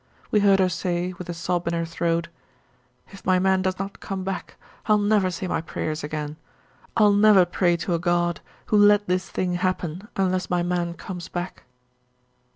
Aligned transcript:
We 0.31 0.39
heard 0.39 0.57
her 0.57 0.67
say, 0.67 1.13
with 1.19 1.29
a 1.29 1.33
sob 1.35 1.67
in 1.67 1.75
her 1.75 1.85
throat, 1.85 2.27
"If 3.11 3.23
my 3.23 3.37
man 3.37 3.61
does 3.61 3.77
not 3.77 3.99
come 3.99 4.23
back, 4.23 4.55
I'll 4.87 4.97
never 4.97 5.29
say 5.29 5.45
my 5.45 5.61
prayers 5.61 6.03
again. 6.03 6.37
I'll 6.97 7.13
never 7.13 7.45
pray 7.45 7.77
to 7.77 7.93
a 7.93 7.99
God 7.99 8.41
who 8.65 8.77
let 8.79 9.07
this 9.07 9.29
thing 9.29 9.53
happen 9.53 10.07
unless 10.15 10.49
my 10.49 10.63
man 10.63 10.95
comes 10.95 11.27
back." 11.27 11.65